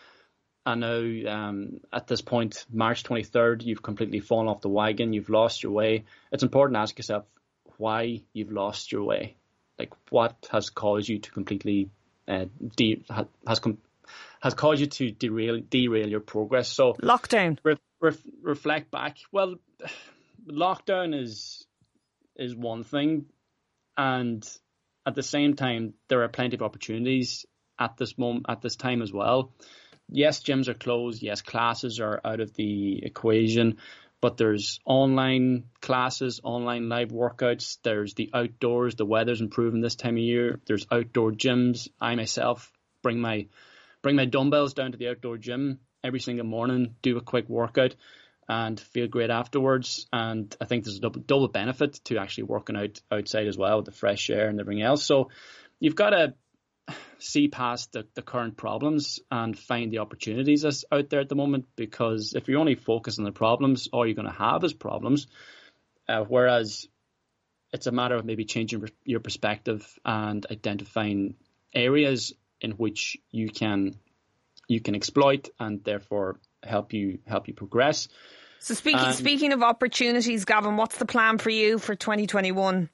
I 0.66 0.74
know 0.74 1.22
um, 1.28 1.80
at 1.92 2.06
this 2.06 2.22
point, 2.22 2.64
March 2.72 3.02
23rd, 3.04 3.64
you've 3.64 3.82
completely 3.82 4.20
fallen 4.20 4.48
off 4.48 4.62
the 4.62 4.68
wagon, 4.68 5.12
you've 5.12 5.28
lost 5.28 5.62
your 5.62 5.72
way. 5.72 6.04
It's 6.32 6.42
important 6.42 6.76
to 6.76 6.80
ask 6.80 6.98
yourself 6.98 7.24
why 7.76 8.22
you've 8.32 8.52
lost 8.52 8.92
your 8.92 9.04
way. 9.04 9.36
Like, 9.78 9.92
what 10.10 10.48
has 10.50 10.70
caused 10.70 11.08
you 11.08 11.18
to 11.18 11.30
completely 11.32 11.90
uh, 12.28 12.46
de- 12.76 13.04
has 13.46 13.58
com- 13.58 13.78
has 14.40 14.54
caused 14.54 14.80
you 14.80 14.86
to 14.86 15.10
derail 15.10 15.60
derail 15.68 16.08
your 16.08 16.20
progress? 16.20 16.68
So 16.68 16.94
lockdown. 16.94 17.58
Re- 17.62 17.76
re- 18.00 18.16
reflect 18.42 18.90
back. 18.90 19.18
Well, 19.32 19.56
lockdown 20.48 21.20
is 21.20 21.66
is 22.36 22.54
one 22.54 22.84
thing, 22.84 23.26
and 23.96 24.46
at 25.06 25.14
the 25.14 25.22
same 25.22 25.54
time, 25.54 25.94
there 26.08 26.22
are 26.22 26.28
plenty 26.28 26.56
of 26.56 26.62
opportunities 26.62 27.46
at 27.78 27.96
this 27.96 28.16
moment, 28.16 28.46
at 28.48 28.62
this 28.62 28.76
time 28.76 29.02
as 29.02 29.12
well. 29.12 29.52
Yes, 30.08 30.42
gyms 30.42 30.68
are 30.68 30.74
closed. 30.74 31.22
Yes, 31.22 31.42
classes 31.42 32.00
are 32.00 32.20
out 32.24 32.40
of 32.40 32.54
the 32.54 33.04
equation, 33.04 33.78
but 34.20 34.36
there's 34.36 34.80
online 34.84 35.64
classes, 35.80 36.40
online 36.42 36.88
live 36.88 37.08
workouts. 37.08 37.78
There's 37.82 38.14
the 38.14 38.30
outdoors. 38.32 38.94
The 38.94 39.06
weather's 39.06 39.40
improving 39.40 39.80
this 39.80 39.96
time 39.96 40.16
of 40.16 40.22
year. 40.22 40.60
There's 40.66 40.86
outdoor 40.90 41.32
gyms. 41.32 41.88
I 42.00 42.14
myself 42.14 42.70
bring 43.02 43.20
my 43.20 43.46
bring 44.02 44.16
my 44.16 44.26
dumbbells 44.26 44.74
down 44.74 44.92
to 44.92 44.98
the 44.98 45.08
outdoor 45.08 45.38
gym 45.38 45.80
every 46.02 46.20
single 46.20 46.46
morning, 46.46 46.94
do 47.00 47.16
a 47.16 47.22
quick 47.22 47.48
workout 47.48 47.94
and 48.48 48.78
feel 48.78 49.06
great 49.06 49.30
afterwards. 49.30 50.06
And 50.12 50.54
I 50.60 50.64
think 50.64 50.84
there's 50.84 50.98
a 50.98 51.00
double, 51.00 51.20
double 51.20 51.48
benefit 51.48 52.00
to 52.04 52.18
actually 52.18 52.44
working 52.44 52.76
out 52.76 53.00
outside 53.10 53.46
as 53.46 53.56
well 53.56 53.76
with 53.78 53.86
the 53.86 53.92
fresh 53.92 54.30
air 54.30 54.48
and 54.48 54.60
everything 54.60 54.82
else. 54.82 55.04
So 55.04 55.30
you've 55.80 55.96
got 55.96 56.10
to 56.10 56.34
see 57.18 57.48
past 57.48 57.92
the, 57.92 58.06
the 58.14 58.22
current 58.22 58.56
problems 58.56 59.20
and 59.30 59.58
find 59.58 59.90
the 59.90 59.98
opportunities 59.98 60.62
that's 60.62 60.84
out 60.92 61.08
there 61.08 61.20
at 61.20 61.28
the 61.28 61.34
moment 61.34 61.66
because 61.76 62.34
if 62.34 62.48
you're 62.48 62.60
only 62.60 62.74
focus 62.74 63.18
on 63.18 63.24
the 63.24 63.32
problems, 63.32 63.88
all 63.92 64.06
you're 64.06 64.14
going 64.14 64.28
to 64.28 64.34
have 64.38 64.62
is 64.64 64.74
problems. 64.74 65.26
Uh, 66.06 66.24
whereas 66.28 66.86
it's 67.72 67.86
a 67.86 67.92
matter 67.92 68.14
of 68.14 68.24
maybe 68.24 68.44
changing 68.44 68.86
your 69.04 69.20
perspective 69.20 69.86
and 70.04 70.46
identifying 70.50 71.34
areas 71.74 72.34
in 72.60 72.72
which 72.72 73.16
you 73.30 73.48
can 73.48 73.94
you 74.68 74.80
can 74.80 74.94
exploit 74.94 75.48
and 75.58 75.84
therefore 75.84 76.38
help 76.66 76.92
you 76.92 77.18
help 77.26 77.48
you 77.48 77.54
progress. 77.54 78.08
So 78.60 78.74
speaking 78.74 79.00
um, 79.00 79.12
speaking 79.12 79.52
of 79.52 79.62
opportunities, 79.62 80.44
Gavin, 80.44 80.76
what's 80.76 80.98
the 80.98 81.06
plan 81.06 81.38
for 81.38 81.50
you 81.50 81.78
for 81.78 81.94
2021? 81.94 82.88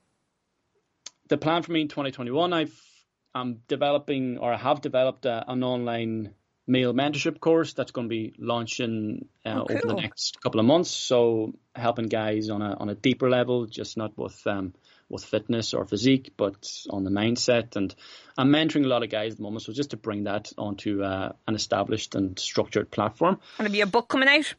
The 1.29 1.39
plan 1.39 1.63
for 1.63 1.73
me 1.73 1.83
in 1.83 1.89
2021, 1.89 2.53
I've 2.53 2.91
I'm 3.35 3.61
developing 3.69 4.39
or 4.39 4.53
I 4.53 4.57
have 4.57 4.81
developed 4.81 5.27
a, 5.27 5.45
an 5.47 5.63
online 5.63 6.35
male 6.67 6.93
mentorship 6.93 7.41
course 7.41 7.73
that's 7.73 7.91
going 7.91 8.09
to 8.09 8.11
be 8.11 8.35
launching 8.39 9.27
uh, 9.45 9.61
oh, 9.61 9.67
cool. 9.67 9.77
over 9.77 9.87
the 9.87 9.95
next 9.95 10.41
couple 10.41 10.61
of 10.61 10.67
months. 10.67 10.91
So 10.91 11.55
helping 11.75 12.07
guys 12.07 12.51
on 12.51 12.63
a 12.63 12.75
on 12.75 12.89
a 12.89 12.95
deeper 12.95 13.31
level, 13.31 13.67
just 13.67 13.97
not 13.97 14.17
with 14.17 14.45
um, 14.47 14.75
with 15.11 15.25
fitness 15.25 15.75
or 15.75 15.85
physique, 15.85 16.33
but 16.37 16.71
on 16.89 17.05
the 17.05 17.11
mindset. 17.11 17.77
And 17.77 17.95
I'm 18.39 18.49
mentoring 18.49 18.85
a 18.85 18.89
lot 18.89 19.03
of 19.03 19.11
guys 19.11 19.33
at 19.33 19.39
the 19.39 19.43
moment, 19.43 19.65
so 19.65 19.73
just 19.73 19.91
to 19.91 19.97
bring 19.97 20.25
that 20.25 20.53
onto 20.57 21.03
uh, 21.03 21.33
an 21.47 21.55
established 21.55 22.15
and 22.15 22.39
structured 22.39 22.91
platform. 22.91 23.41
And 23.59 23.67
have 23.67 23.73
be 23.73 23.81
a 23.81 23.87
book 23.87 24.09
coming 24.09 24.29
out? 24.29 24.55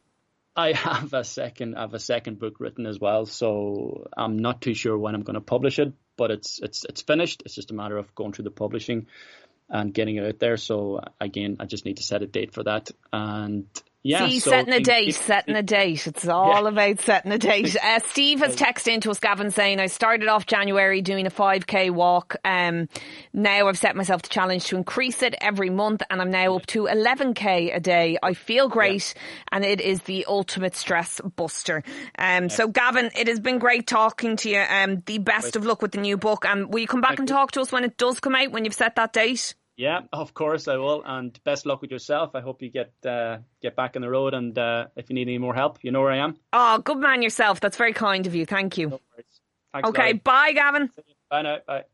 I 0.54 0.72
have 0.72 1.14
a 1.14 1.24
second, 1.24 1.76
I 1.76 1.80
have 1.80 1.94
a 1.94 1.98
second 1.98 2.38
book 2.38 2.60
written 2.60 2.86
as 2.86 3.00
well, 3.00 3.24
so 3.24 4.08
I'm 4.16 4.36
not 4.36 4.60
too 4.60 4.74
sure 4.74 4.98
when 4.98 5.14
I'm 5.14 5.22
going 5.22 5.34
to 5.34 5.40
publish 5.40 5.78
it, 5.78 5.94
but 6.16 6.30
it's 6.30 6.60
it's 6.60 6.84
it's 6.84 7.00
finished. 7.00 7.42
It's 7.46 7.54
just 7.54 7.70
a 7.70 7.74
matter 7.74 7.96
of 7.96 8.14
going 8.14 8.32
through 8.32 8.44
the 8.44 8.50
publishing 8.50 9.06
and 9.70 9.94
getting 9.94 10.16
it 10.16 10.26
out 10.26 10.38
there. 10.38 10.58
So 10.58 11.00
again, 11.18 11.56
I 11.58 11.64
just 11.64 11.86
need 11.86 11.96
to 11.96 12.02
set 12.02 12.22
a 12.22 12.26
date 12.26 12.52
for 12.52 12.64
that, 12.64 12.90
and 13.10 13.66
yeah, 14.04 14.26
See, 14.26 14.40
so 14.40 14.50
setting 14.50 14.74
a 14.74 14.80
date, 14.80 15.14
setting 15.14 15.54
a 15.54 15.62
date. 15.62 16.08
It's 16.08 16.26
all 16.28 16.62
yeah. 16.62 16.68
about 16.68 17.00
setting 17.00 17.32
a 17.32 17.38
date. 17.38 17.76
Uh, 17.82 18.00
Steve 18.10 18.40
has 18.40 18.54
texted 18.54 18.94
into 18.94 19.10
us, 19.10 19.18
Gavin, 19.18 19.50
saying, 19.50 19.80
I 19.80 19.86
started 19.86 20.28
off 20.28 20.46
January 20.46 21.02
doing 21.02 21.26
a 21.26 21.30
5k 21.30 21.90
walk. 21.90 22.36
Um, 22.44 22.88
now 23.32 23.68
I've 23.68 23.78
set 23.78 23.96
myself 23.96 24.22
the 24.22 24.28
challenge 24.28 24.66
to 24.66 24.76
increase 24.76 25.22
it 25.22 25.34
every 25.40 25.68
month 25.68 26.02
and 26.08 26.20
I'm 26.20 26.30
now 26.30 26.54
up 26.54 26.66
to 26.66 26.84
11k 26.84 27.74
a 27.74 27.80
day. 27.80 28.18
I 28.22 28.34
feel 28.34 28.68
great 28.68 29.14
yeah. 29.14 29.22
and 29.52 29.64
it 29.64 29.80
is 29.80 30.02
the 30.02 30.26
ultimate 30.26 30.76
stress 30.76 31.20
buster. 31.36 31.82
Um, 32.16 32.48
so 32.48 32.68
Gavin, 32.68 33.10
it 33.18 33.26
has 33.26 33.40
been 33.40 33.58
great 33.58 33.86
talking 33.86 34.36
to 34.36 34.50
you. 34.50 34.64
Um, 34.68 35.02
the 35.06 35.18
best 35.18 35.56
of 35.56 35.64
luck 35.66 35.82
with 35.82 35.92
the 35.92 36.00
new 36.00 36.16
book. 36.16 36.44
And 36.44 36.64
um, 36.64 36.70
will 36.70 36.80
you 36.80 36.86
come 36.86 37.00
back 37.00 37.10
Thank 37.10 37.20
and 37.20 37.28
you. 37.28 37.34
talk 37.34 37.52
to 37.52 37.60
us 37.60 37.72
when 37.72 37.84
it 37.84 37.96
does 37.96 38.20
come 38.20 38.34
out, 38.34 38.52
when 38.52 38.64
you've 38.64 38.74
set 38.74 38.96
that 38.96 39.12
date? 39.12 39.54
Yeah, 39.82 40.02
of 40.12 40.32
course 40.32 40.68
I 40.68 40.76
will, 40.76 41.02
and 41.04 41.36
best 41.42 41.66
luck 41.66 41.80
with 41.82 41.90
yourself. 41.90 42.36
I 42.36 42.40
hope 42.40 42.62
you 42.62 42.70
get 42.70 42.92
uh, 43.04 43.38
get 43.60 43.74
back 43.74 43.96
on 43.96 44.02
the 44.02 44.08
road, 44.08 44.32
and 44.32 44.56
uh, 44.56 44.86
if 44.94 45.10
you 45.10 45.14
need 45.14 45.26
any 45.26 45.38
more 45.38 45.54
help, 45.54 45.80
you 45.82 45.90
know 45.90 46.00
where 46.02 46.12
I 46.12 46.18
am. 46.18 46.36
Oh, 46.52 46.78
good 46.78 46.98
man 46.98 47.20
yourself. 47.20 47.58
That's 47.58 47.76
very 47.76 47.92
kind 47.92 48.28
of 48.28 48.32
you. 48.36 48.46
Thank 48.46 48.78
you. 48.78 48.90
No 48.90 49.00
Thanks, 49.72 49.88
okay, 49.88 50.02
Larry. 50.02 50.12
bye, 50.18 50.52
Gavin. 50.52 50.90
Bye 51.28 51.42
now. 51.42 51.56
Bye. 51.66 51.84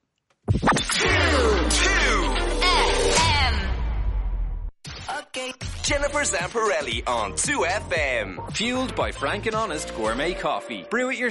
Okay. 5.21 5.53
Jennifer 5.83 6.19
Zamparelli 6.19 7.09
on 7.09 7.33
2FM. 7.33 8.53
Fueled 8.53 8.95
by 8.95 9.13
Frank 9.13 9.47
and 9.47 9.57
Honest 9.57 9.95
Gourmet 9.95 10.35
Coffee. 10.35 10.85
Brew 10.91 11.09
it 11.09 11.19
yourself. 11.19 11.27